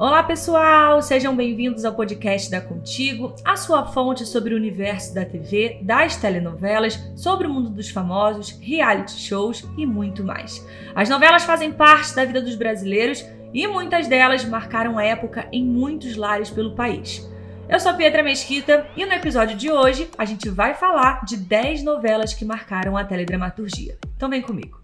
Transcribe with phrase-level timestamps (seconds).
[0.00, 1.02] Olá, pessoal!
[1.02, 6.16] Sejam bem-vindos ao podcast da Contigo, a sua fonte sobre o universo da TV, das
[6.16, 10.66] telenovelas, sobre o mundo dos famosos, reality shows e muito mais.
[10.94, 13.22] As novelas fazem parte da vida dos brasileiros
[13.52, 17.30] e muitas delas marcaram época em muitos lares pelo país.
[17.68, 21.82] Eu sou Pietra Mesquita e no episódio de hoje a gente vai falar de 10
[21.82, 23.98] novelas que marcaram a teledramaturgia.
[24.16, 24.79] Então vem comigo.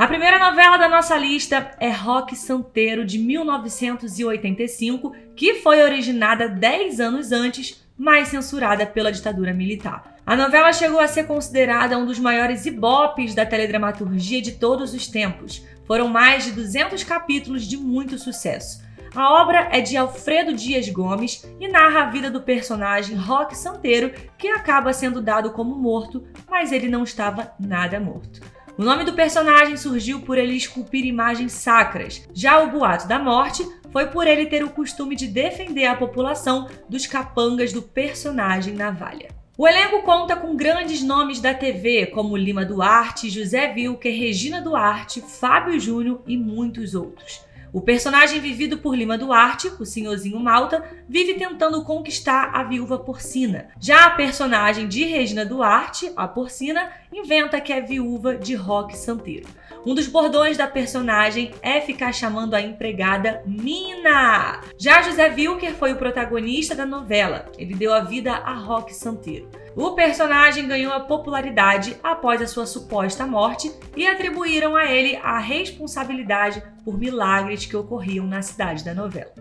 [0.00, 7.00] A primeira novela da nossa lista é Rock Santeiro, de 1985, que foi originada 10
[7.00, 10.16] anos antes, mas censurada pela ditadura militar.
[10.24, 15.06] A novela chegou a ser considerada um dos maiores ibopes da teledramaturgia de todos os
[15.06, 15.62] tempos.
[15.86, 18.82] Foram mais de 200 capítulos de muito sucesso.
[19.14, 24.12] A obra é de Alfredo Dias Gomes e narra a vida do personagem Rock Santeiro,
[24.38, 28.40] que acaba sendo dado como morto, mas ele não estava nada morto.
[28.80, 32.26] O nome do personagem surgiu por ele esculpir imagens sacras.
[32.32, 36.66] Já o boato da morte foi por ele ter o costume de defender a população
[36.88, 39.28] dos capangas do personagem Navalha.
[39.58, 45.20] O elenco conta com grandes nomes da TV, como Lima Duarte, José Wilker, Regina Duarte,
[45.20, 47.42] Fábio Júnior e muitos outros.
[47.72, 53.68] O personagem vivido por Lima Duarte, o senhorzinho Malta, vive tentando conquistar a viúva porcina.
[53.78, 59.48] Já a personagem de Regina Duarte, a porcina, inventa que é viúva de Roque Santeiro.
[59.84, 64.60] Um dos bordões da personagem é ficar chamando a empregada Mina.
[64.78, 67.46] Já José Wilker foi o protagonista da novela.
[67.56, 69.48] Ele deu a vida a Roque Santeiro.
[69.74, 75.38] O personagem ganhou a popularidade após a sua suposta morte e atribuíram a ele a
[75.38, 79.32] responsabilidade por milagres que ocorriam na cidade da novela.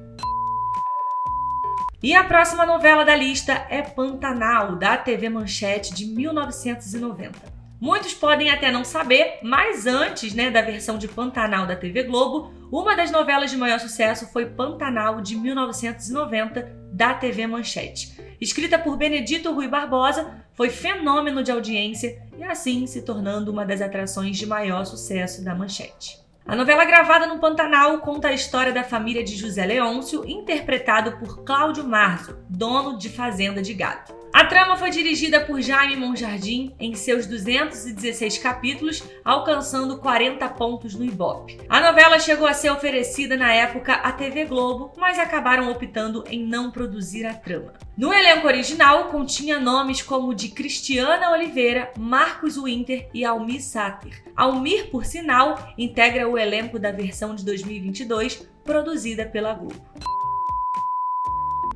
[2.02, 7.49] E a próxima novela da lista é Pantanal, da TV Manchete de 1990.
[7.80, 12.52] Muitos podem até não saber, mas antes né, da versão de Pantanal da TV Globo,
[12.70, 18.20] uma das novelas de maior sucesso foi Pantanal de 1990 da TV Manchete.
[18.42, 23.82] Escrita por Benedito Rui Barbosa, foi fenômeno de audiência e assim se tornando uma das
[23.82, 26.20] atrações de maior sucesso da Manchete.
[26.46, 31.46] A novela gravada no Pantanal conta a história da família de José Leôncio, interpretado por
[31.46, 34.19] Cláudio Marzo, dono de fazenda de gado.
[34.40, 41.04] A trama foi dirigida por Jaime Monjardim em seus 216 capítulos, alcançando 40 pontos no
[41.04, 41.60] Ibope.
[41.68, 46.46] A novela chegou a ser oferecida na época à TV Globo, mas acabaram optando em
[46.46, 47.74] não produzir a trama.
[47.98, 54.24] No elenco original, continha nomes como de Cristiana Oliveira, Marcos Winter e Almir Sater.
[54.38, 60.09] Almir, por sinal, integra o elenco da versão de 2022, produzida pela Globo.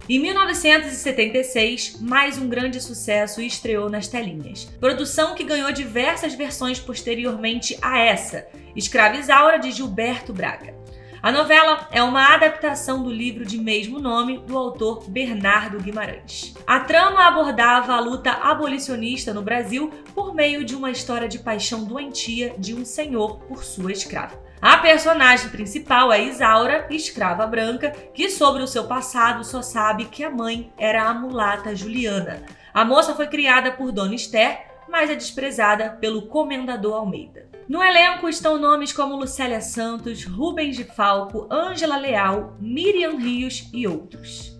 [0.09, 4.66] Em 1976, mais um grande sucesso estreou nas telinhas.
[4.78, 10.75] Produção que ganhou diversas versões posteriormente a essa, Escrava Isaura de Gilberto Braga.
[11.22, 16.53] A novela é uma adaptação do livro de mesmo nome do autor Bernardo Guimarães.
[16.68, 21.86] A trama abordava a luta abolicionista no Brasil por meio de uma história de paixão
[21.86, 24.38] doentia de um senhor por sua escrava.
[24.63, 30.24] A personagem principal é Isaura, escrava branca, que sobre o seu passado só sabe que
[30.24, 32.44] a mãe era a mulata Juliana.
[32.74, 37.46] A moça foi criada por Dona Esther, mas é desprezada pelo Comendador Almeida.
[37.68, 43.85] No elenco estão nomes como Lucélia Santos, Rubens de Falco, Ângela Leal, Miriam Rios e
[43.85, 44.57] outros.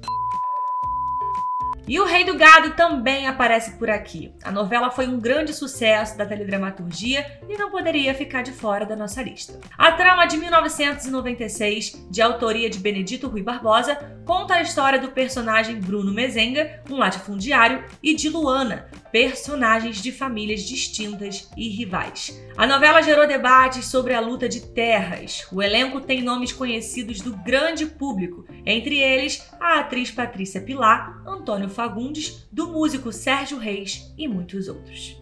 [1.86, 4.34] E o Rei do Gado também aparece por aqui.
[4.42, 8.96] A novela foi um grande sucesso da teledramaturgia e não poderia ficar de fora da
[8.96, 9.60] nossa lista.
[9.78, 15.80] A trama de 1996, de autoria de Benedito Rui Barbosa, conta a história do personagem
[15.80, 22.36] Bruno Mezenga, um latifundiário, e de Luana, personagens de famílias distintas e rivais.
[22.58, 25.46] A novela gerou debates sobre a luta de terras.
[25.52, 31.70] O elenco tem nomes conhecidos do grande público, entre eles a atriz Patrícia Pilar, Antônio
[31.70, 35.16] Fagundes, do músico Sérgio Reis e muitos outros.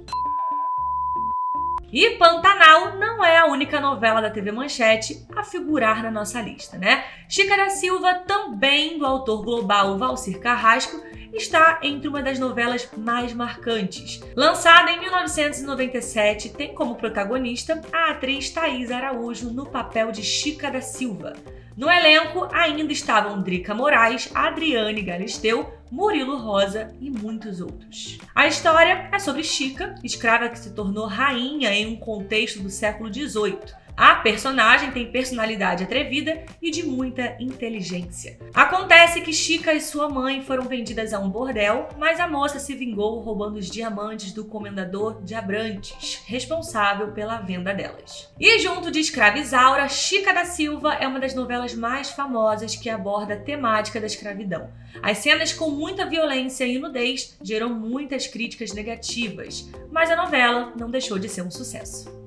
[1.92, 6.78] E Pantanal não é a única novela da TV Manchete a figurar na nossa lista,
[6.78, 7.04] né?
[7.28, 11.02] Chica da Silva, também do autor global Valcir Carrasco,
[11.34, 14.22] está entre uma das novelas mais marcantes.
[14.36, 20.82] Lançada em 1997, tem como protagonista a atriz Thaís Araújo no papel de Chica da
[20.82, 21.34] Silva.
[21.76, 28.18] No elenco ainda estavam Drica Moraes, Adriane Galisteu, Murilo Rosa e muitos outros.
[28.36, 33.14] A história é sobre Chica, escrava que se tornou rainha em um contexto do século
[33.14, 33.58] XVIII.
[33.96, 38.38] A personagem tem personalidade atrevida e de muita inteligência.
[38.54, 42.74] Acontece que Chica e sua mãe foram vendidas a um bordel, mas a moça se
[42.74, 48.32] vingou roubando os diamantes do comendador de Abrantes, responsável pela venda delas.
[48.40, 52.90] E junto de Escrava Isaura, Chica da Silva é uma das novelas mais famosas que
[52.90, 54.70] aborda a temática da escravidão.
[55.02, 60.90] As cenas com muita violência e nudez geram muitas críticas negativas, mas a novela não
[60.90, 62.21] deixou de ser um sucesso.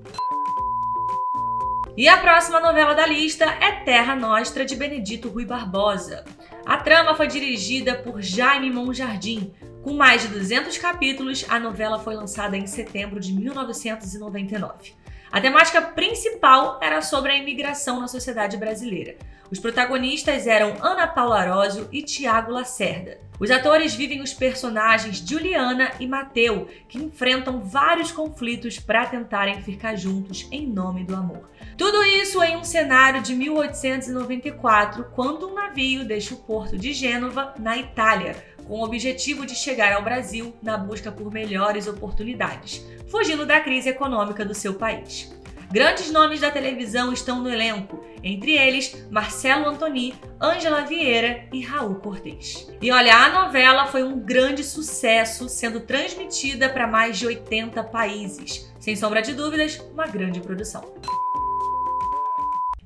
[1.97, 6.25] E a próxima novela da lista é Terra Nostra, de Benedito Rui Barbosa.
[6.67, 9.55] A trama foi dirigida por Jaime Monjardim.
[9.81, 14.93] Com mais de 200 capítulos, a novela foi lançada em setembro de 1999.
[15.31, 19.15] A temática principal era sobre a imigração na sociedade brasileira.
[19.51, 23.21] Os protagonistas eram Ana Paula Arósio e Tiago Lacerda.
[23.39, 29.97] Os atores vivem os personagens Juliana e Mateu, que enfrentam vários conflitos para tentarem ficar
[29.97, 31.51] juntos em nome do amor.
[31.77, 37.55] Tudo isso em um cenário de 1894, quando um navio deixa o porto de Gênova,
[37.59, 38.37] na Itália,
[38.67, 43.89] com o objetivo de chegar ao Brasil na busca por melhores oportunidades, fugindo da crise
[43.89, 45.35] econômica do seu país.
[45.75, 51.97] Grandes nomes da televisão estão no elenco, entre eles Marcelo Antoni, Ângela Vieira e Raul
[51.97, 52.71] Cortez.
[52.81, 58.73] E olha, a novela foi um grande sucesso, sendo transmitida para mais de 80 países.
[58.79, 60.95] Sem sombra de dúvidas, uma grande produção.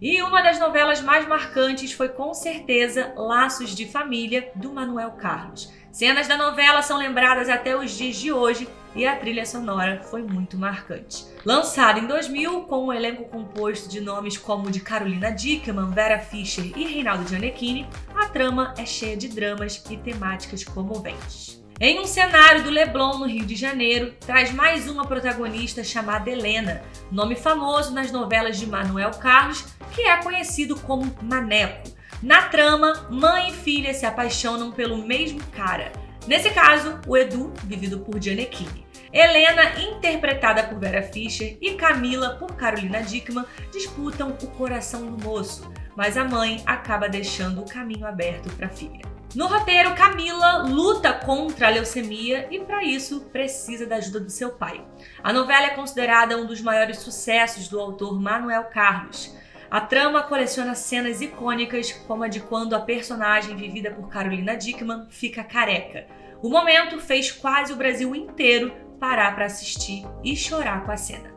[0.00, 5.70] E uma das novelas mais marcantes foi com certeza Laços de Família, do Manuel Carlos.
[5.92, 10.22] Cenas da novela são lembradas até os dias de hoje e a trilha sonora foi
[10.22, 11.26] muito marcante.
[11.44, 16.72] Lançado em 2000 com um elenco composto de nomes como de Carolina Dickman, Vera Fischer
[16.76, 21.58] e Reinaldo Gianecchini, a trama é cheia de dramas e temáticas comoventes.
[21.80, 26.82] Em um cenário do Leblon, no Rio de Janeiro, traz mais uma protagonista chamada Helena,
[27.12, 29.64] nome famoso nas novelas de Manuel Carlos,
[29.94, 31.88] que é conhecido como Maneco.
[32.20, 35.92] Na trama, mãe e filha se apaixonam pelo mesmo cara.
[36.28, 38.86] Nesse caso, o Edu, vivido por Gianecchini.
[39.10, 45.72] Helena, interpretada por Vera Fischer, e Camila, por Carolina Dickman, disputam o coração do moço,
[45.96, 49.00] mas a mãe acaba deixando o caminho aberto para a filha.
[49.34, 54.50] No roteiro, Camila luta contra a leucemia e, para isso, precisa da ajuda do seu
[54.50, 54.84] pai.
[55.22, 59.34] A novela é considerada um dos maiores sucessos do autor Manuel Carlos.
[59.70, 65.06] A trama coleciona cenas icônicas, como a de quando a personagem vivida por Carolina Dickman
[65.10, 66.06] fica careca.
[66.42, 71.34] O momento fez quase o Brasil inteiro parar para assistir e chorar com a cena.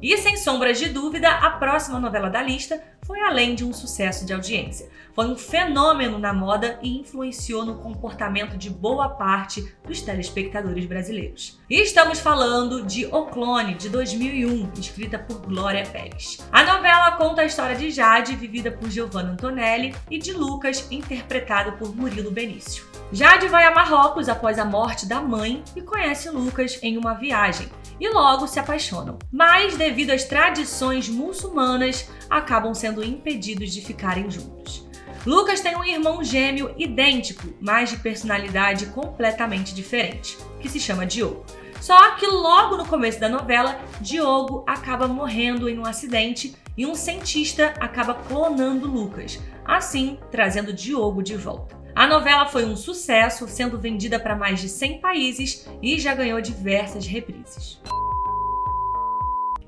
[0.00, 4.24] E sem sombras de dúvida, a próxima novela da lista foi além de um sucesso
[4.24, 4.88] de audiência.
[5.12, 11.58] Foi um fenômeno na moda e influenciou no comportamento de boa parte dos telespectadores brasileiros.
[11.68, 16.38] E estamos falando de O Clone, de 2001, escrita por Glória Pérez.
[16.52, 21.72] A novela conta a história de Jade, vivida por Giovanna Antonelli, e de Lucas, interpretado
[21.72, 22.84] por Murilo Benício.
[23.10, 27.68] Jade vai a Marrocos após a morte da mãe e conhece Lucas em uma viagem
[28.00, 29.18] e logo se apaixonam.
[29.30, 34.88] Mas, devido às tradições muçulmanas, acabam sendo impedidos de ficarem juntos.
[35.26, 41.44] Lucas tem um irmão gêmeo idêntico, mas de personalidade completamente diferente, que se chama Diogo.
[41.78, 46.94] Só que logo no começo da novela, Diogo acaba morrendo em um acidente e um
[46.94, 51.79] cientista acaba clonando Lucas, assim trazendo Diogo de volta.
[52.00, 56.40] A novela foi um sucesso, sendo vendida para mais de 100 países e já ganhou
[56.40, 57.78] diversas reprises.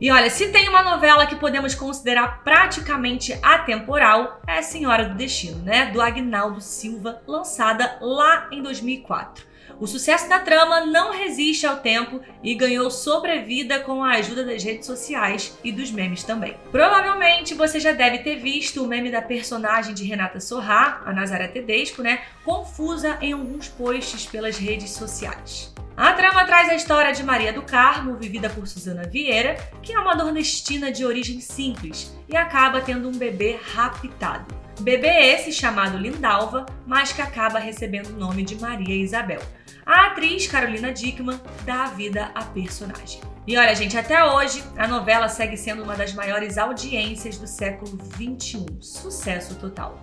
[0.00, 5.62] E olha, se tem uma novela que podemos considerar praticamente atemporal, é Senhora do Destino,
[5.62, 5.90] né?
[5.90, 9.45] Do Agnaldo Silva, lançada lá em 2004.
[9.81, 14.62] O sucesso da trama não resiste ao tempo e ganhou sobrevida com a ajuda das
[14.62, 16.57] redes sociais e dos memes também.
[16.71, 21.49] Provavelmente você já deve ter visto o meme da personagem de Renata Sorrá, a Nazaré
[21.49, 25.73] Tedesco, né, confusa em alguns posts pelas redes sociais.
[25.97, 29.99] A trama traz a história de Maria do Carmo, vivida por Susana Vieira, que é
[29.99, 34.62] uma nordestina de origem simples e acaba tendo um bebê raptado.
[34.82, 39.40] Bebê esse chamado Lindalva, mas que acaba recebendo o nome de Maria Isabel.
[39.86, 43.20] A atriz Carolina Dickman dá a vida à personagem.
[43.46, 47.96] E olha, gente, até hoje a novela segue sendo uma das maiores audiências do século
[47.96, 48.66] XXI.
[48.80, 50.00] Sucesso total.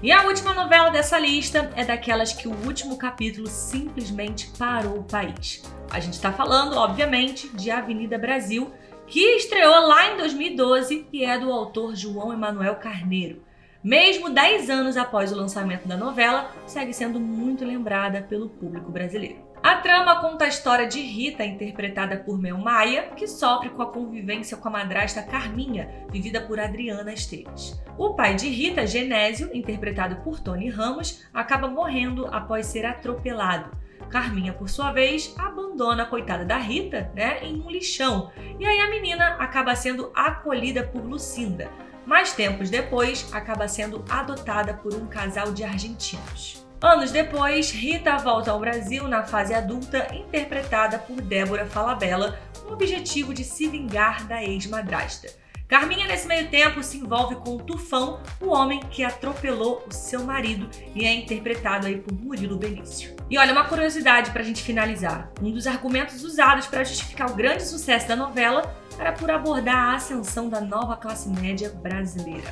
[0.00, 5.04] E a última novela dessa lista é daquelas que o último capítulo simplesmente parou o
[5.04, 5.64] país.
[5.90, 8.72] A gente está falando, obviamente, de Avenida Brasil,
[9.08, 13.42] que estreou lá em 2012 e é do autor João Emanuel Carneiro.
[13.82, 19.48] Mesmo 10 anos após o lançamento da novela, segue sendo muito lembrada pelo público brasileiro.
[19.62, 23.90] A trama conta a história de Rita, interpretada por Mel Maia, que sofre com a
[23.90, 27.80] convivência com a madrasta Carminha, vivida por Adriana Esteves.
[27.96, 33.70] O pai de Rita, Genésio, interpretado por Tony Ramos, acaba morrendo após ser atropelado.
[34.08, 38.32] Carminha, por sua vez, abandona a coitada da Rita, né, em um lixão.
[38.58, 41.70] E aí a menina acaba sendo acolhida por Lucinda.
[42.04, 46.66] Mas tempos depois, acaba sendo adotada por um casal de argentinos.
[46.80, 52.72] Anos depois, Rita volta ao Brasil na fase adulta, interpretada por Débora Falabella, com o
[52.72, 55.28] objetivo de se vingar da ex-madrasta.
[55.68, 60.24] Carminha, nesse meio tempo, se envolve com o Tufão, o homem que atropelou o seu
[60.24, 63.14] marido e é interpretado aí por Murilo Benício.
[63.28, 65.30] E olha, uma curiosidade para a gente finalizar.
[65.42, 69.96] Um dos argumentos usados para justificar o grande sucesso da novela era por abordar a
[69.96, 72.48] ascensão da nova classe média brasileira.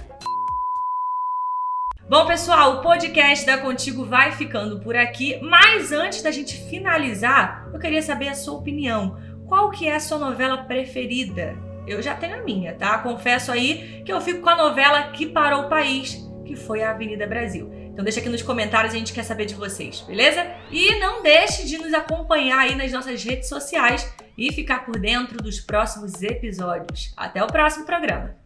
[2.06, 7.66] Bom, pessoal, o podcast da Contigo vai ficando por aqui, mas antes da gente finalizar,
[7.72, 9.18] eu queria saber a sua opinião.
[9.48, 11.75] Qual que é a sua novela preferida?
[11.86, 12.98] Eu já tenho a minha, tá?
[12.98, 16.90] Confesso aí que eu fico com a novela que parou o país, que foi a
[16.90, 17.70] Avenida Brasil.
[17.92, 20.46] Então deixa aqui nos comentários, a gente quer saber de vocês, beleza?
[20.70, 25.38] E não deixe de nos acompanhar aí nas nossas redes sociais e ficar por dentro
[25.38, 27.14] dos próximos episódios.
[27.16, 28.36] Até o próximo programa.